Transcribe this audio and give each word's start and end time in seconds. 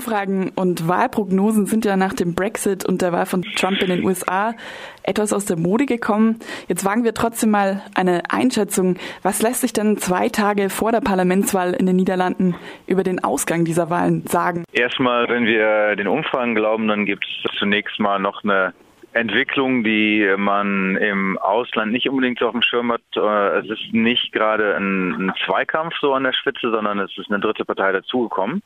Umfragen 0.00 0.50
und 0.56 0.88
Wahlprognosen 0.88 1.66
sind 1.66 1.84
ja 1.84 1.94
nach 1.94 2.14
dem 2.14 2.34
Brexit 2.34 2.86
und 2.86 3.02
der 3.02 3.12
Wahl 3.12 3.26
von 3.26 3.42
Trump 3.42 3.82
in 3.82 3.90
den 3.90 4.02
USA 4.02 4.54
etwas 5.02 5.30
aus 5.34 5.44
der 5.44 5.58
Mode 5.58 5.84
gekommen. 5.84 6.38
Jetzt 6.68 6.86
wagen 6.86 7.04
wir 7.04 7.12
trotzdem 7.12 7.50
mal 7.50 7.82
eine 7.94 8.22
Einschätzung. 8.30 8.96
Was 9.22 9.42
lässt 9.42 9.60
sich 9.60 9.74
denn 9.74 9.98
zwei 9.98 10.30
Tage 10.30 10.70
vor 10.70 10.90
der 10.90 11.02
Parlamentswahl 11.02 11.74
in 11.74 11.84
den 11.84 11.96
Niederlanden 11.96 12.54
über 12.86 13.02
den 13.02 13.22
Ausgang 13.22 13.66
dieser 13.66 13.90
Wahlen 13.90 14.26
sagen? 14.26 14.64
Erstmal, 14.72 15.28
wenn 15.28 15.44
wir 15.44 15.96
den 15.96 16.08
Umfragen 16.08 16.54
glauben, 16.54 16.88
dann 16.88 17.04
gibt 17.04 17.26
es 17.26 17.58
zunächst 17.58 18.00
mal 18.00 18.18
noch 18.18 18.42
eine 18.42 18.72
Entwicklung, 19.12 19.84
die 19.84 20.26
man 20.38 20.96
im 20.96 21.36
Ausland 21.36 21.92
nicht 21.92 22.08
unbedingt 22.08 22.42
auf 22.42 22.52
dem 22.52 22.62
Schirm 22.62 22.90
hat. 22.90 23.02
Äh, 23.16 23.58
es 23.58 23.68
ist 23.68 23.92
nicht 23.92 24.32
gerade 24.32 24.76
ein, 24.76 25.30
Zweikampf 25.44 25.92
so 26.00 26.14
an 26.14 26.24
der 26.24 26.32
Spitze, 26.32 26.70
sondern 26.70 27.00
es 27.00 27.10
ist 27.18 27.30
eine 27.30 27.40
dritte 27.40 27.66
Partei 27.66 27.92
dazugekommen 27.92 28.62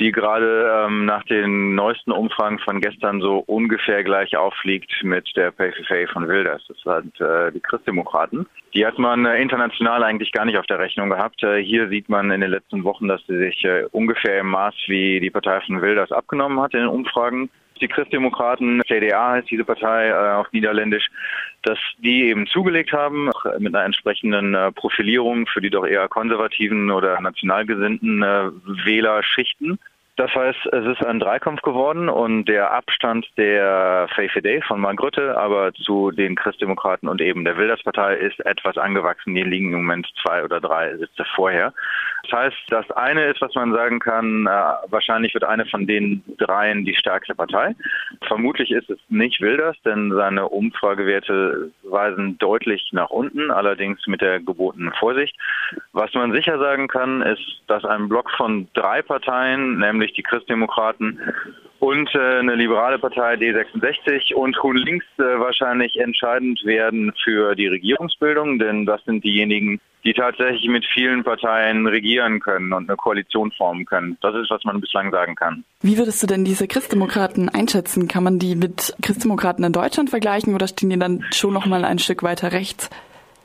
die 0.00 0.12
gerade 0.12 0.86
ähm, 0.86 1.04
nach 1.04 1.22
den 1.24 1.74
neuesten 1.74 2.10
Umfragen 2.10 2.58
von 2.58 2.80
gestern 2.80 3.20
so 3.20 3.44
ungefähr 3.46 4.02
gleich 4.02 4.36
auffliegt 4.36 4.90
mit 5.02 5.30
der 5.36 5.52
PFFA 5.52 6.10
von 6.12 6.26
Wilders. 6.26 6.62
Das 6.68 6.78
sind 6.80 7.20
äh, 7.20 7.52
die 7.52 7.60
Christdemokraten. 7.60 8.46
Die 8.74 8.86
hat 8.86 8.98
man 8.98 9.26
äh, 9.26 9.40
international 9.40 10.02
eigentlich 10.02 10.32
gar 10.32 10.46
nicht 10.46 10.58
auf 10.58 10.66
der 10.66 10.78
Rechnung 10.78 11.10
gehabt. 11.10 11.42
Äh, 11.42 11.62
hier 11.62 11.88
sieht 11.88 12.08
man 12.08 12.30
in 12.30 12.40
den 12.40 12.50
letzten 12.50 12.82
Wochen, 12.82 13.08
dass 13.08 13.20
sie 13.26 13.36
sich 13.36 13.62
äh, 13.64 13.84
ungefähr 13.92 14.40
im 14.40 14.48
Maß 14.48 14.74
wie 14.86 15.20
die 15.20 15.30
Partei 15.30 15.60
von 15.60 15.82
Wilders 15.82 16.10
abgenommen 16.12 16.60
hat 16.60 16.72
in 16.72 16.80
den 16.80 16.88
Umfragen 16.88 17.50
die 17.80 17.88
Christdemokraten, 17.88 18.82
CDA 18.86 19.32
heißt 19.32 19.50
diese 19.50 19.64
Partei 19.64 20.08
äh, 20.08 20.34
auf 20.34 20.52
Niederländisch, 20.52 21.08
dass 21.62 21.78
die 21.98 22.24
eben 22.24 22.46
zugelegt 22.46 22.92
haben 22.92 23.30
mit 23.58 23.74
einer 23.74 23.84
entsprechenden 23.84 24.54
äh, 24.54 24.72
Profilierung 24.72 25.46
für 25.46 25.60
die 25.60 25.70
doch 25.70 25.86
eher 25.86 26.08
konservativen 26.08 26.90
oder 26.90 27.20
nationalgesinnten 27.20 28.22
äh, 28.22 28.50
Wählerschichten. 28.84 29.78
Das 30.20 30.34
heißt, 30.34 30.66
es 30.66 30.84
ist 30.84 31.02
ein 31.06 31.18
Dreikampf 31.18 31.62
geworden 31.62 32.10
und 32.10 32.44
der 32.44 32.72
Abstand 32.72 33.26
der 33.38 34.06
VVD 34.14 34.60
von 34.60 34.78
Mark 34.78 35.02
Rutte, 35.02 35.34
aber 35.38 35.72
zu 35.72 36.10
den 36.10 36.36
Christdemokraten 36.36 37.08
und 37.08 37.22
eben 37.22 37.42
der 37.42 37.56
Wilderspartei 37.56 38.16
ist 38.16 38.38
etwas 38.44 38.76
angewachsen. 38.76 39.34
Die 39.34 39.42
liegen 39.42 39.72
im 39.72 39.78
Moment 39.78 40.06
zwei 40.22 40.44
oder 40.44 40.60
drei 40.60 40.94
Sitze 40.98 41.24
vorher. 41.34 41.72
Das 42.24 42.38
heißt, 42.38 42.56
das 42.68 42.90
eine 42.90 43.28
ist, 43.28 43.40
was 43.40 43.54
man 43.54 43.72
sagen 43.72 43.98
kann, 43.98 44.46
äh, 44.46 44.50
wahrscheinlich 44.90 45.32
wird 45.32 45.44
eine 45.44 45.64
von 45.64 45.86
den 45.86 46.22
dreien 46.36 46.84
die 46.84 46.94
stärkste 46.94 47.34
Partei. 47.34 47.74
Vermutlich 48.28 48.72
ist 48.72 48.90
es 48.90 48.98
nicht 49.08 49.40
Wilders, 49.40 49.76
denn 49.86 50.12
seine 50.12 50.48
Umfragewerte 50.48 51.70
weisen 51.84 52.36
deutlich 52.36 52.90
nach 52.92 53.08
unten, 53.08 53.50
allerdings 53.50 54.06
mit 54.06 54.20
der 54.20 54.38
gebotenen 54.40 54.92
Vorsicht. 54.98 55.34
Was 55.94 56.12
man 56.12 56.32
sicher 56.32 56.58
sagen 56.58 56.88
kann, 56.88 57.22
ist, 57.22 57.62
dass 57.68 57.86
ein 57.86 58.08
Block 58.08 58.30
von 58.36 58.68
drei 58.74 59.00
Parteien, 59.00 59.78
nämlich 59.78 60.09
die 60.12 60.22
Christdemokraten 60.22 61.20
und 61.80 62.14
äh, 62.14 62.38
eine 62.38 62.54
liberale 62.54 62.98
Partei 62.98 63.34
D66 63.34 64.34
und 64.34 64.56
Grün 64.56 64.76
Links 64.76 65.06
äh, 65.18 65.22
wahrscheinlich 65.22 65.98
entscheidend 65.98 66.64
werden 66.64 67.12
für 67.24 67.54
die 67.54 67.66
Regierungsbildung, 67.66 68.58
denn 68.58 68.84
das 68.84 69.02
sind 69.04 69.24
diejenigen, 69.24 69.80
die 70.04 70.12
tatsächlich 70.12 70.68
mit 70.68 70.84
vielen 70.94 71.24
Parteien 71.24 71.86
regieren 71.86 72.40
können 72.40 72.72
und 72.72 72.88
eine 72.88 72.96
Koalition 72.96 73.50
formen 73.52 73.86
können. 73.86 74.16
Das 74.20 74.34
ist, 74.34 74.50
was 74.50 74.64
man 74.64 74.80
bislang 74.80 75.10
sagen 75.10 75.34
kann. 75.34 75.64
Wie 75.82 75.98
würdest 75.98 76.22
du 76.22 76.26
denn 76.26 76.44
diese 76.44 76.68
Christdemokraten 76.68 77.48
einschätzen? 77.48 78.08
Kann 78.08 78.24
man 78.24 78.38
die 78.38 78.56
mit 78.56 78.94
Christdemokraten 79.02 79.64
in 79.64 79.72
Deutschland 79.72 80.10
vergleichen 80.10 80.54
oder 80.54 80.68
stehen 80.68 80.90
die 80.90 80.98
dann 80.98 81.24
schon 81.32 81.54
noch 81.54 81.66
mal 81.66 81.84
ein 81.84 81.98
Stück 81.98 82.22
weiter 82.22 82.52
rechts? 82.52 82.90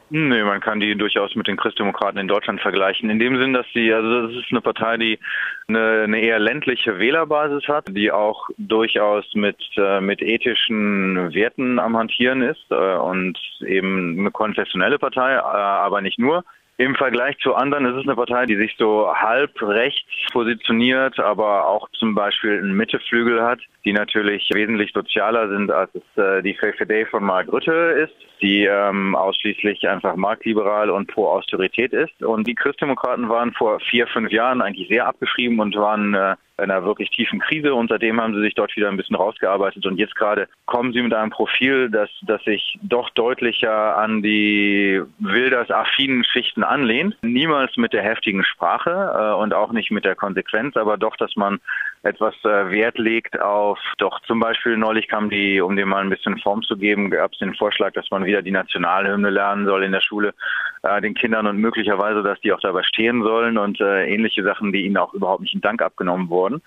Nee, 0.10 0.44
man 0.44 0.62
kann 0.62 0.80
die 0.80 0.96
durchaus 0.96 1.36
mit 1.36 1.48
den 1.48 1.58
Christdemokraten 1.58 2.20
in 2.20 2.28
Deutschland 2.28 2.62
vergleichen. 2.62 3.10
In 3.10 3.18
dem 3.18 3.40
Sinn, 3.42 3.54
dass 3.54 3.66
sie, 3.74 3.92
also 3.92 4.28
das 4.28 4.36
ist 4.38 4.52
eine 4.52 4.62
Partei, 4.62 4.98
die 4.98 5.20
eine, 5.68 6.04
eine 6.04 6.20
eher 6.20 6.38
ländliche 6.38 7.00
Wählerbasis 7.00 7.68
hat, 7.68 7.86
die 7.90 8.12
auch 8.12 8.48
durchaus 8.58 9.26
mit, 9.34 9.58
äh, 9.78 10.02
mit 10.02 10.22
ethischen 10.22 11.34
Werten 11.34 11.80
am 11.80 11.98
Hantieren 11.98 12.44
ist 12.44 12.66
äh, 12.70 12.96
und 12.98 13.40
eben 13.66 14.20
eine 14.20 14.30
konfessionelle 14.30 15.00
Partei, 15.00 15.34
äh, 15.34 15.40
aber 15.40 16.02
nicht 16.02 16.20
nur. 16.20 16.44
Im 16.78 16.94
Vergleich 16.96 17.38
zu 17.38 17.56
anderen 17.56 17.86
ist 17.86 17.96
es 17.96 18.04
eine 18.04 18.16
Partei, 18.16 18.46
die 18.46 18.58
sich 18.58 18.76
so 18.78 19.10
halb 19.16 19.62
rechts 19.62 20.02
positioniert, 20.34 21.18
aber 21.20 21.68
auch 21.68 21.88
zum 21.92 22.16
Beispiel 22.16 22.58
einen 22.58 22.74
Mitteflügel 22.74 23.42
hat, 23.42 23.60
die 23.86 23.94
natürlich 23.94 24.50
wesentlich 24.54 24.92
sozialer 24.94 25.48
sind, 25.48 25.72
als 25.72 25.90
es 25.96 26.22
äh, 26.22 26.42
die 26.42 26.54
VVD 26.54 27.06
von 27.06 27.24
Mark 27.24 27.48
Rutte 27.50 27.72
ist, 27.72 28.16
die 28.42 28.66
ähm, 28.66 29.16
ausschließlich 29.16 29.88
einfach 29.88 30.18
marktliberal 30.18 30.90
und 30.90 31.08
pro 31.08 31.28
Austerität 31.28 31.94
ist. 31.94 32.22
Und 32.22 32.46
die 32.46 32.56
Christdemokraten 32.56 33.30
waren 33.30 33.54
vor 33.54 33.80
vier, 33.80 34.06
fünf 34.08 34.32
Jahren 34.32 34.62
eigentlich 34.62 34.90
sehr 34.90 35.08
abgeschrieben 35.08 35.62
und 35.62 35.76
waren 35.78 36.14
äh, 36.14 36.36
einer 36.58 36.84
wirklich 36.86 37.10
tiefen 37.10 37.40
Krise 37.40 37.74
und 37.74 37.90
seitdem 37.90 38.22
haben 38.22 38.34
sie 38.34 38.42
sich 38.42 38.56
dort 38.56 38.76
wieder 38.76 38.90
ein 38.90 38.98
bisschen 38.98 39.16
rausgearbeitet 39.16 39.86
und 39.86 39.98
jetzt 39.98 40.16
gerade 40.16 40.48
kommen 40.66 40.94
sie 40.94 41.02
mit 41.02 41.14
einem 41.14 41.32
Profil, 41.32 41.90
das, 41.90 42.10
das 42.22 42.44
sich 42.44 42.78
doch 42.82 43.10
deutlicher 43.12 43.98
an 43.98 44.22
die 44.22 45.02
Wilders-affinen 45.20 46.24
Schichten 46.24 46.64
anlehnt. 46.64 47.18
Niemals 47.22 47.76
mit 47.78 47.94
der 47.94 48.04
heftigen 48.04 48.44
Sprache 48.44 48.92
äh, 48.92 49.42
und 49.42 49.54
auch 49.54 49.72
nicht 49.72 49.92
mit 49.92 50.06
der 50.06 50.16
Konsequenz, 50.16 50.78
aber 50.78 50.98
doch, 50.98 51.18
dass 51.18 51.36
man 51.36 51.60
etwas 52.06 52.36
äh, 52.44 52.72
Wert 52.72 53.00
legt 53.00 53.42
auf, 53.42 53.80
doch 53.98 54.20
zum 54.22 54.40
Beispiel 54.40 54.78
neulich 54.78 55.08
kam 55.08 55.30
die, 55.30 55.60
um 55.60 55.76
dem 55.76 55.90
mal 55.90 56.04
ein 56.04 56.10
bisschen 56.12 56.38
Form 56.38 56.62
zu 56.62 56.78
geben, 56.78 57.10
gab 57.10 57.34
es 57.34 57.40
den 57.40 57.56
Vorschlag, 57.56 57.94
dass 57.94 58.12
man 58.12 58.26
wieder 58.26 58.44
die 58.44 58.52
Nationalhymne 58.52 59.32
lernen 59.32 59.66
soll 59.66 59.84
in 59.84 59.92
der 59.92 60.02
Schule, 60.02 60.36
äh, 60.84 61.02
den 61.02 61.16
Kindern 61.16 61.48
und 61.48 61.58
möglicherweise, 61.58 62.22
dass 62.22 62.40
die 62.42 62.54
auch 62.54 62.60
dabei 62.60 62.84
stehen 62.84 63.24
sollen 63.24 63.58
und 63.58 63.82
äh, 63.82 64.06
ähnliche 64.06 64.44
Sachen, 64.44 64.72
die 64.72 64.86
ihnen 64.86 64.98
auch 64.98 65.16
überhaupt 65.16 65.42
nicht 65.42 65.56
in 65.56 65.62
Dank 65.62 65.82
abgenommen 65.82 66.30
wurden. 66.30 66.62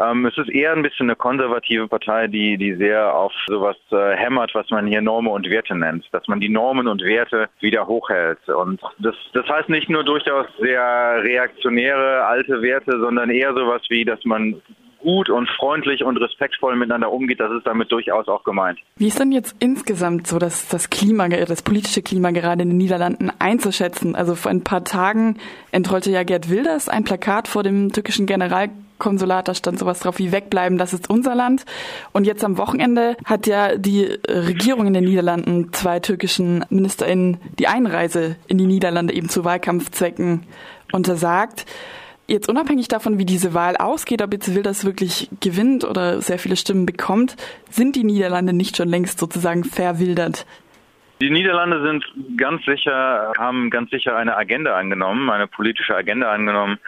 Ähm, 0.00 0.26
es 0.26 0.36
ist 0.36 0.48
eher 0.48 0.72
ein 0.72 0.82
bisschen 0.82 1.06
eine 1.06 1.16
konservative 1.16 1.86
Partei, 1.86 2.26
die, 2.26 2.58
die 2.58 2.74
sehr 2.74 3.14
auf 3.14 3.32
sowas 3.46 3.76
äh, 3.92 4.16
hämmert, 4.16 4.54
was 4.54 4.70
man 4.70 4.88
hier 4.88 5.02
Normen 5.02 5.30
und 5.30 5.48
Werte 5.48 5.76
nennt, 5.76 6.04
dass 6.12 6.26
man 6.26 6.40
die 6.40 6.48
Normen 6.48 6.88
und 6.88 7.02
Werte 7.02 7.48
wieder 7.60 7.86
hochhält. 7.86 8.48
Und 8.48 8.80
das, 8.98 9.14
das 9.34 9.48
heißt 9.48 9.68
nicht 9.68 9.88
nur 9.88 10.02
durchaus 10.02 10.46
sehr 10.58 11.22
reaktionäre 11.22 12.24
alte 12.24 12.60
Werte, 12.60 12.98
sondern 12.98 13.30
eher 13.30 13.54
sowas 13.54 13.82
wie, 13.88 14.04
dass 14.04 14.24
man 14.24 14.60
gut 15.00 15.30
und 15.30 15.48
freundlich 15.50 16.04
und 16.04 16.16
respektvoll 16.16 16.76
miteinander 16.76 17.10
umgeht, 17.10 17.40
das 17.40 17.52
ist 17.52 17.66
damit 17.66 17.90
durchaus 17.90 18.28
auch 18.28 18.44
gemeint. 18.44 18.78
Wie 18.96 19.08
ist 19.08 19.18
denn 19.18 19.32
jetzt 19.32 19.56
insgesamt 19.58 20.26
so 20.26 20.38
das, 20.38 20.68
das 20.68 20.90
Klima, 20.90 21.28
das 21.28 21.62
politische 21.62 22.02
Klima 22.02 22.30
gerade 22.30 22.62
in 22.62 22.70
den 22.70 22.78
Niederlanden 22.78 23.30
einzuschätzen? 23.38 24.14
Also 24.14 24.34
vor 24.34 24.50
ein 24.50 24.62
paar 24.62 24.84
Tagen 24.84 25.38
entrollte 25.72 26.10
ja 26.10 26.22
Gerd 26.22 26.50
Wilders 26.50 26.88
ein 26.88 27.04
Plakat 27.04 27.48
vor 27.48 27.62
dem 27.62 27.92
türkischen 27.92 28.26
Generalkonsulat, 28.26 29.48
da 29.48 29.54
stand 29.54 29.78
sowas 29.78 30.00
drauf 30.00 30.18
wie 30.18 30.32
wegbleiben, 30.32 30.78
das 30.78 30.92
ist 30.92 31.08
unser 31.08 31.34
Land. 31.34 31.64
Und 32.12 32.26
jetzt 32.26 32.44
am 32.44 32.58
Wochenende 32.58 33.16
hat 33.24 33.46
ja 33.46 33.76
die 33.76 34.18
Regierung 34.28 34.86
in 34.86 34.94
den 34.94 35.04
Niederlanden 35.04 35.72
zwei 35.72 36.00
türkischen 36.00 36.64
MinisterInnen 36.70 37.38
die 37.58 37.68
Einreise 37.68 38.36
in 38.46 38.58
die 38.58 38.66
Niederlande 38.66 39.14
eben 39.14 39.28
zu 39.28 39.44
Wahlkampfzwecken 39.44 40.46
untersagt 40.92 41.66
jetzt 42.30 42.48
unabhängig 42.48 42.88
davon, 42.88 43.18
wie 43.18 43.24
diese 43.24 43.54
Wahl 43.54 43.76
ausgeht, 43.76 44.22
ob 44.22 44.32
jetzt 44.32 44.54
Wilders 44.54 44.84
wirklich 44.84 45.28
gewinnt 45.40 45.84
oder 45.84 46.20
sehr 46.20 46.38
viele 46.38 46.56
Stimmen 46.56 46.86
bekommt, 46.86 47.36
sind 47.68 47.96
die 47.96 48.04
Niederlande 48.04 48.52
nicht 48.52 48.76
schon 48.76 48.88
längst 48.88 49.18
sozusagen 49.18 49.64
verwildert? 49.64 50.46
Die 51.20 51.30
Niederlande 51.30 51.82
sind 51.82 52.04
ganz 52.38 52.64
sicher, 52.64 53.32
haben 53.36 53.68
ganz 53.68 53.90
sicher 53.90 54.16
eine 54.16 54.36
Agenda 54.36 54.76
angenommen, 54.76 55.28
eine 55.28 55.46
politische 55.46 55.94
Agenda 55.94 56.32
angenommen, 56.32 56.78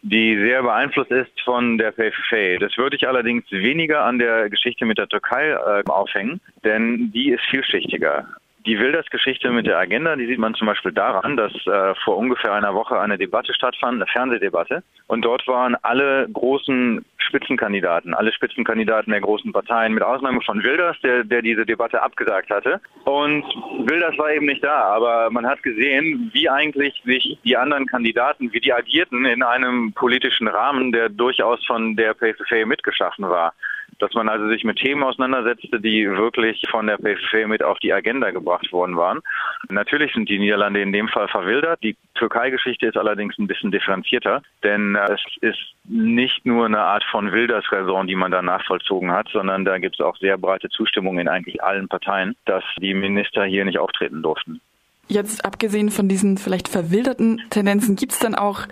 die 0.00 0.36
sehr 0.36 0.62
beeinflusst 0.62 1.10
ist 1.10 1.40
von 1.44 1.76
der 1.76 1.92
PFF. 1.92 2.58
Das 2.60 2.76
würde 2.78 2.96
ich 2.96 3.06
allerdings 3.06 3.44
weniger 3.50 4.04
an 4.04 4.18
der 4.18 4.48
Geschichte 4.48 4.86
mit 4.86 4.98
der 4.98 5.08
Türkei 5.08 5.50
äh, 5.50 5.82
aufhängen, 5.86 6.40
denn 6.64 7.12
die 7.12 7.30
ist 7.30 7.44
vielschichtiger. 7.50 8.26
Die 8.64 8.78
Wilders-Geschichte 8.78 9.50
mit 9.50 9.66
der 9.66 9.78
Agenda, 9.78 10.14
die 10.14 10.26
sieht 10.26 10.38
man 10.38 10.54
zum 10.54 10.68
Beispiel 10.68 10.92
daran, 10.92 11.36
dass 11.36 11.52
äh, 11.66 11.94
vor 12.04 12.16
ungefähr 12.16 12.52
einer 12.52 12.74
Woche 12.74 13.00
eine 13.00 13.18
Debatte 13.18 13.52
stattfand, 13.54 13.96
eine 13.96 14.06
Fernsehdebatte. 14.06 14.84
Und 15.08 15.22
dort 15.22 15.46
waren 15.48 15.74
alle 15.82 16.28
großen 16.32 17.04
Spitzenkandidaten, 17.18 18.14
alle 18.14 18.32
Spitzenkandidaten 18.32 19.10
der 19.10 19.20
großen 19.20 19.52
Parteien, 19.52 19.94
mit 19.94 20.04
Ausnahme 20.04 20.40
von 20.42 20.62
Wilders, 20.62 20.96
der, 21.02 21.24
der 21.24 21.42
diese 21.42 21.66
Debatte 21.66 22.02
abgesagt 22.02 22.50
hatte. 22.50 22.80
Und 23.04 23.44
Wilders 23.84 24.16
war 24.18 24.32
eben 24.32 24.46
nicht 24.46 24.62
da, 24.62 24.76
aber 24.76 25.30
man 25.30 25.46
hat 25.46 25.62
gesehen, 25.62 26.30
wie 26.32 26.48
eigentlich 26.48 27.02
sich 27.04 27.38
die 27.44 27.56
anderen 27.56 27.86
Kandidaten, 27.86 28.52
wie 28.52 28.60
die 28.60 28.72
agierten 28.72 29.24
in 29.24 29.42
einem 29.42 29.92
politischen 29.92 30.46
Rahmen, 30.46 30.92
der 30.92 31.08
durchaus 31.08 31.64
von 31.66 31.96
der 31.96 32.14
PFF 32.14 32.64
mitgeschaffen 32.66 33.28
war 33.28 33.54
dass 34.02 34.14
man 34.14 34.28
also 34.28 34.48
sich 34.48 34.64
mit 34.64 34.78
Themen 34.78 35.04
auseinandersetzte, 35.04 35.80
die 35.80 36.10
wirklich 36.10 36.60
von 36.68 36.88
der 36.88 36.98
PFF 36.98 37.46
mit 37.46 37.62
auf 37.62 37.78
die 37.78 37.92
Agenda 37.92 38.32
gebracht 38.32 38.72
worden 38.72 38.96
waren. 38.96 39.20
Natürlich 39.68 40.12
sind 40.12 40.28
die 40.28 40.40
Niederlande 40.40 40.82
in 40.82 40.92
dem 40.92 41.06
Fall 41.06 41.28
verwildert. 41.28 41.80
Die 41.84 41.96
Türkei-Geschichte 42.16 42.88
ist 42.88 42.96
allerdings 42.96 43.38
ein 43.38 43.46
bisschen 43.46 43.70
differenzierter, 43.70 44.42
denn 44.64 44.96
äh, 44.96 45.12
es 45.12 45.20
ist 45.40 45.60
nicht 45.84 46.44
nur 46.44 46.66
eine 46.66 46.80
Art 46.80 47.04
von 47.12 47.30
Wildersräson, 47.30 48.08
die 48.08 48.16
man 48.16 48.32
da 48.32 48.42
nachvollzogen 48.42 49.12
hat, 49.12 49.28
sondern 49.32 49.64
da 49.64 49.78
gibt 49.78 50.00
es 50.00 50.04
auch 50.04 50.16
sehr 50.16 50.36
breite 50.36 50.68
Zustimmung 50.68 51.20
in 51.20 51.28
eigentlich 51.28 51.62
allen 51.62 51.86
Parteien, 51.86 52.34
dass 52.44 52.64
die 52.80 52.94
Minister 52.94 53.44
hier 53.44 53.64
nicht 53.64 53.78
auftreten 53.78 54.20
durften. 54.20 54.60
Jetzt 55.06 55.44
abgesehen 55.44 55.90
von 55.90 56.08
diesen 56.08 56.38
vielleicht 56.38 56.66
verwilderten 56.66 57.40
Tendenzen, 57.50 57.94
gibt 57.94 58.12
es 58.12 58.18
dann 58.18 58.34
auch 58.34 58.66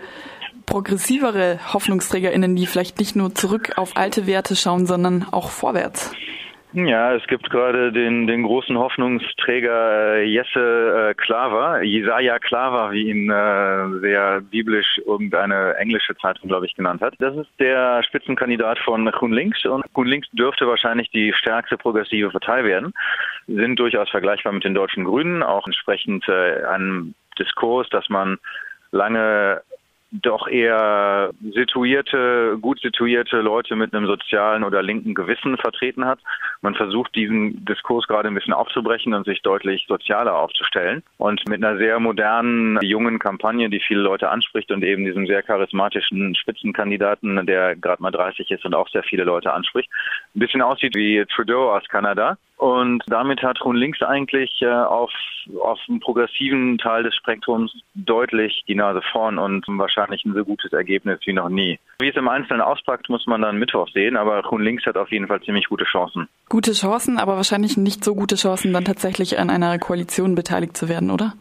progressivere 0.70 1.58
HoffnungsträgerInnen, 1.74 2.54
die 2.54 2.66
vielleicht 2.66 2.98
nicht 3.00 3.16
nur 3.16 3.34
zurück 3.34 3.72
auf 3.76 3.96
alte 3.96 4.26
Werte 4.26 4.54
schauen, 4.56 4.86
sondern 4.86 5.26
auch 5.32 5.50
vorwärts? 5.50 6.14
Ja, 6.72 7.12
es 7.16 7.26
gibt 7.26 7.50
gerade 7.50 7.90
den, 7.90 8.28
den 8.28 8.44
großen 8.44 8.78
Hoffnungsträger 8.78 10.18
äh, 10.18 10.24
Jesse 10.24 11.10
äh, 11.10 11.14
Klaver, 11.14 11.82
Jesaja 11.82 12.38
Klaver, 12.38 12.92
wie 12.92 13.10
ihn 13.10 13.28
äh, 13.28 13.98
sehr 14.00 14.40
biblisch 14.40 15.00
irgendeine 15.04 15.74
englische 15.78 16.16
Zeitung, 16.16 16.48
glaube 16.48 16.66
ich, 16.66 16.74
genannt 16.74 17.02
hat. 17.02 17.14
Das 17.18 17.36
ist 17.36 17.50
der 17.58 18.04
Spitzenkandidat 18.04 18.78
von 18.78 19.04
GroenLinks 19.06 19.66
und 19.66 19.82
GroenLinks 19.92 20.28
dürfte 20.30 20.68
wahrscheinlich 20.68 21.10
die 21.10 21.32
stärkste 21.32 21.76
progressive 21.76 22.30
Partei 22.30 22.62
werden, 22.62 22.92
sind 23.48 23.76
durchaus 23.80 24.08
vergleichbar 24.08 24.52
mit 24.52 24.62
den 24.62 24.74
deutschen 24.74 25.02
Grünen, 25.02 25.42
auch 25.42 25.66
entsprechend 25.66 26.28
äh, 26.28 26.64
einem 26.66 27.14
Diskurs, 27.36 27.88
dass 27.88 28.08
man 28.08 28.38
lange 28.92 29.62
doch 30.12 30.48
eher 30.48 31.30
situierte, 31.52 32.58
gut 32.60 32.80
situierte 32.80 33.40
Leute 33.40 33.76
mit 33.76 33.94
einem 33.94 34.06
sozialen 34.06 34.64
oder 34.64 34.82
linken 34.82 35.14
Gewissen 35.14 35.56
vertreten 35.56 36.04
hat. 36.04 36.18
Man 36.62 36.74
versucht 36.74 37.14
diesen 37.14 37.64
Diskurs 37.64 38.06
gerade 38.08 38.28
ein 38.28 38.34
bisschen 38.34 38.52
aufzubrechen 38.52 39.14
und 39.14 39.24
sich 39.24 39.42
deutlich 39.42 39.86
sozialer 39.88 40.34
aufzustellen. 40.36 41.02
Und 41.18 41.48
mit 41.48 41.62
einer 41.64 41.76
sehr 41.76 42.00
modernen, 42.00 42.78
jungen 42.82 43.18
Kampagne, 43.18 43.70
die 43.70 43.80
viele 43.80 44.00
Leute 44.00 44.30
anspricht 44.30 44.72
und 44.72 44.82
eben 44.82 45.04
diesem 45.04 45.26
sehr 45.26 45.42
charismatischen 45.42 46.34
Spitzenkandidaten, 46.34 47.46
der 47.46 47.76
gerade 47.76 48.02
mal 48.02 48.10
30 48.10 48.50
ist 48.50 48.64
und 48.64 48.74
auch 48.74 48.88
sehr 48.88 49.04
viele 49.04 49.24
Leute 49.24 49.52
anspricht, 49.52 49.88
ein 50.34 50.40
bisschen 50.40 50.62
aussieht 50.62 50.96
wie 50.96 51.24
Trudeau 51.26 51.72
aus 51.72 51.88
Kanada. 51.88 52.36
Und 52.60 53.02
damit 53.06 53.42
hat 53.42 53.58
Links 53.72 54.02
eigentlich 54.02 54.60
äh, 54.60 54.66
auf, 54.66 55.10
auf 55.62 55.78
dem 55.88 55.98
progressiven 55.98 56.76
Teil 56.76 57.04
des 57.04 57.14
Spektrums 57.16 57.72
deutlich 57.94 58.64
die 58.68 58.74
Nase 58.74 59.00
vorn 59.12 59.38
und 59.38 59.64
wahrscheinlich 59.66 60.26
ein 60.26 60.34
so 60.34 60.44
gutes 60.44 60.70
Ergebnis 60.74 61.20
wie 61.24 61.32
noch 61.32 61.48
nie. 61.48 61.78
Wie 62.00 62.10
es 62.10 62.16
im 62.16 62.28
Einzelnen 62.28 62.60
auspackt, 62.60 63.08
muss 63.08 63.26
man 63.26 63.40
dann 63.40 63.56
Mittwoch 63.56 63.88
sehen, 63.94 64.14
aber 64.14 64.42
Links 64.58 64.84
hat 64.84 64.98
auf 64.98 65.10
jeden 65.10 65.26
Fall 65.26 65.40
ziemlich 65.40 65.70
gute 65.70 65.86
Chancen. 65.86 66.28
Gute 66.50 66.72
Chancen, 66.72 67.16
aber 67.16 67.36
wahrscheinlich 67.36 67.78
nicht 67.78 68.04
so 68.04 68.14
gute 68.14 68.34
Chancen, 68.34 68.74
dann 68.74 68.84
tatsächlich 68.84 69.38
an 69.38 69.48
einer 69.48 69.78
Koalition 69.78 70.34
beteiligt 70.34 70.76
zu 70.76 70.90
werden, 70.90 71.10
oder? 71.10 71.32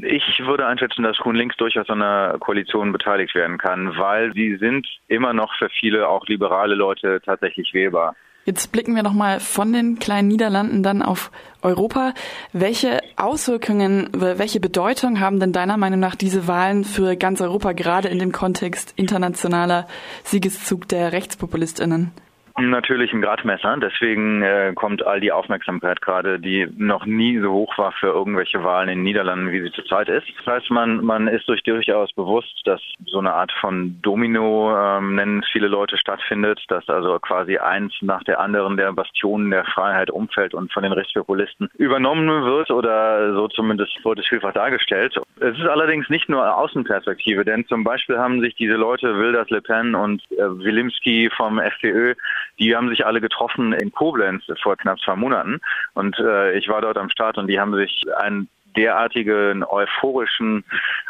Ich 0.00 0.40
würde 0.46 0.66
einschätzen, 0.66 1.02
dass 1.02 1.18
Grün 1.18 1.36
Links 1.36 1.58
durchaus 1.58 1.90
an 1.90 2.00
einer 2.00 2.38
Koalition 2.38 2.92
beteiligt 2.92 3.34
werden 3.34 3.58
kann, 3.58 3.94
weil 3.98 4.32
sie 4.32 4.56
sind 4.56 4.86
immer 5.06 5.34
noch 5.34 5.52
für 5.58 5.68
viele 5.68 6.08
auch 6.08 6.26
liberale 6.28 6.74
Leute 6.74 7.20
tatsächlich 7.22 7.74
wählbar. 7.74 8.16
Jetzt 8.46 8.72
blicken 8.72 8.96
wir 8.96 9.02
nochmal 9.02 9.38
von 9.38 9.72
den 9.72 9.98
kleinen 9.98 10.28
Niederlanden 10.28 10.82
dann 10.82 11.02
auf 11.02 11.30
Europa. 11.62 12.14
Welche 12.52 13.00
Auswirkungen, 13.16 14.08
welche 14.12 14.60
Bedeutung 14.60 15.20
haben 15.20 15.40
denn 15.40 15.52
deiner 15.52 15.76
Meinung 15.76 16.00
nach 16.00 16.16
diese 16.16 16.46
Wahlen 16.46 16.84
für 16.84 17.16
ganz 17.16 17.40
Europa, 17.40 17.72
gerade 17.72 18.08
in 18.08 18.18
dem 18.18 18.32
Kontext 18.32 18.94
internationaler 18.96 19.86
Siegeszug 20.24 20.88
der 20.88 21.12
RechtspopulistInnen? 21.12 22.12
Natürlich 22.60 23.12
ein 23.12 23.22
Gradmesser. 23.22 23.76
Deswegen 23.78 24.42
äh, 24.42 24.72
kommt 24.74 25.04
all 25.06 25.20
die 25.20 25.32
Aufmerksamkeit 25.32 26.00
gerade, 26.00 26.38
die 26.38 26.68
noch 26.76 27.06
nie 27.06 27.38
so 27.38 27.52
hoch 27.52 27.78
war 27.78 27.92
für 27.92 28.08
irgendwelche 28.08 28.62
Wahlen 28.62 28.88
in 28.88 28.98
den 28.98 29.04
Niederlanden, 29.04 29.50
wie 29.50 29.62
sie 29.62 29.72
zurzeit 29.72 30.08
ist. 30.08 30.26
Das 30.38 30.54
heißt, 30.54 30.70
man, 30.70 31.04
man 31.04 31.26
ist 31.28 31.46
sich 31.46 31.62
durchaus 31.62 32.12
bewusst, 32.12 32.60
dass 32.64 32.80
so 33.06 33.18
eine 33.18 33.32
Art 33.32 33.52
von 33.60 33.98
Domino, 34.02 34.76
ähm, 34.76 35.14
nennen 35.14 35.42
viele 35.52 35.68
Leute, 35.68 35.96
stattfindet, 35.96 36.62
dass 36.68 36.88
also 36.88 37.18
quasi 37.18 37.56
eins 37.58 37.94
nach 38.02 38.22
der 38.24 38.40
anderen 38.40 38.76
der 38.76 38.92
Bastionen 38.92 39.50
der 39.50 39.64
Freiheit 39.64 40.10
umfällt 40.10 40.54
und 40.54 40.72
von 40.72 40.82
den 40.82 40.92
Rechtspopulisten 40.92 41.70
übernommen 41.78 42.44
wird 42.44 42.70
oder 42.70 43.32
so 43.34 43.48
zumindest 43.48 44.04
wurde 44.04 44.20
es 44.20 44.28
vielfach 44.28 44.52
dargestellt. 44.52 45.16
Es 45.40 45.58
ist 45.58 45.66
allerdings 45.66 46.08
nicht 46.08 46.28
nur 46.28 46.56
Außenperspektive, 46.56 47.44
denn 47.44 47.66
zum 47.66 47.84
Beispiel 47.84 48.18
haben 48.18 48.40
sich 48.40 48.54
diese 48.56 48.74
Leute, 48.74 49.16
Wilders, 49.18 49.50
Le 49.50 49.62
Pen 49.62 49.94
und 49.94 50.22
äh, 50.32 50.36
Wilimski 50.38 51.30
vom 51.36 51.58
FPÖ, 51.58 52.14
die 52.58 52.74
haben 52.76 52.88
sich 52.88 53.06
alle 53.06 53.20
getroffen 53.20 53.72
in 53.72 53.92
Koblenz 53.92 54.44
vor 54.62 54.76
knapp 54.76 55.00
zwei 55.00 55.16
Monaten. 55.16 55.60
Und 55.94 56.18
äh, 56.18 56.56
ich 56.58 56.68
war 56.68 56.80
dort 56.80 56.98
am 56.98 57.10
Start 57.10 57.38
und 57.38 57.46
die 57.46 57.60
haben 57.60 57.74
sich 57.74 58.04
einen 58.18 58.48
derartigen 58.76 59.64
euphorischen, 59.64 60.64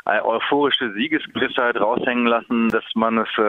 äh, 0.06 0.20
euphorische 0.20 0.92
Siegesgewissheit 0.92 1.76
raushängen 1.78 2.26
lassen, 2.26 2.68
dass 2.70 2.84
man 2.94 3.18
es 3.18 3.28
äh, 3.36 3.42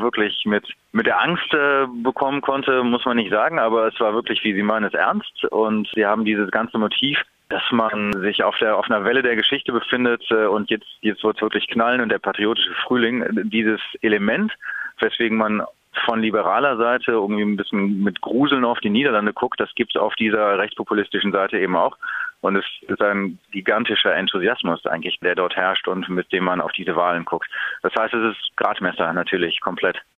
wirklich 0.00 0.44
mit 0.44 0.66
mit 0.92 1.06
der 1.06 1.20
Angst 1.20 1.52
äh, 1.52 1.86
bekommen 2.02 2.40
konnte, 2.40 2.82
muss 2.82 3.04
man 3.04 3.16
nicht 3.16 3.30
sagen, 3.30 3.58
aber 3.58 3.88
es 3.88 4.00
war 4.00 4.14
wirklich, 4.14 4.42
wie 4.44 4.54
sie 4.54 4.62
meinen, 4.62 4.84
es 4.84 4.94
ernst 4.94 5.44
und 5.50 5.88
sie 5.94 6.06
haben 6.06 6.24
dieses 6.24 6.50
ganze 6.50 6.78
Motiv 6.78 7.18
dass 7.48 7.62
man 7.70 8.12
sich 8.22 8.42
auf 8.42 8.58
der 8.58 8.76
auf 8.76 8.90
einer 8.90 9.04
Welle 9.04 9.22
der 9.22 9.36
Geschichte 9.36 9.72
befindet 9.72 10.24
äh, 10.30 10.46
und 10.46 10.70
jetzt 10.70 10.86
jetzt 11.00 11.22
wird 11.22 11.36
es 11.36 11.42
wirklich 11.42 11.68
knallen 11.68 12.00
und 12.00 12.08
der 12.08 12.18
patriotische 12.18 12.74
Frühling 12.74 13.24
dieses 13.50 13.80
Element, 14.02 14.52
weswegen 14.98 15.38
man 15.38 15.62
von 16.04 16.20
liberaler 16.20 16.76
Seite 16.76 17.12
irgendwie 17.12 17.42
ein 17.42 17.56
bisschen 17.56 18.02
mit 18.02 18.20
Gruseln 18.20 18.64
auf 18.64 18.80
die 18.80 18.90
Niederlande 18.90 19.32
guckt, 19.32 19.60
das 19.60 19.74
gibt 19.74 19.94
es 19.94 20.00
auf 20.00 20.14
dieser 20.14 20.58
rechtspopulistischen 20.58 21.32
Seite 21.32 21.58
eben 21.58 21.76
auch. 21.76 21.96
Und 22.40 22.56
es 22.56 22.64
ist 22.82 23.00
ein 23.00 23.38
gigantischer 23.50 24.14
Enthusiasmus 24.14 24.84
eigentlich, 24.86 25.18
der 25.20 25.34
dort 25.34 25.56
herrscht 25.56 25.88
und 25.88 26.08
mit 26.08 26.30
dem 26.32 26.44
man 26.44 26.60
auf 26.60 26.72
diese 26.72 26.94
Wahlen 26.94 27.24
guckt. 27.24 27.48
Das 27.82 27.92
heißt, 27.98 28.14
es 28.14 28.36
ist 28.36 28.56
Gradmesser 28.56 29.12
natürlich 29.12 29.60
komplett. 29.60 30.00